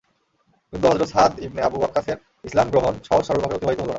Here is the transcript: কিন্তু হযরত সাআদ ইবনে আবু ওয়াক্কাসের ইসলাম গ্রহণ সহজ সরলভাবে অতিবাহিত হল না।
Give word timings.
কিন্তু 0.73 0.85
হযরত 0.87 1.07
সাআদ 1.13 1.31
ইবনে 1.39 1.61
আবু 1.61 1.77
ওয়াক্কাসের 1.79 2.17
ইসলাম 2.43 2.67
গ্রহণ 2.73 2.93
সহজ 3.07 3.23
সরলভাবে 3.27 3.55
অতিবাহিত 3.55 3.79
হল 3.79 3.85
না। 3.85 3.89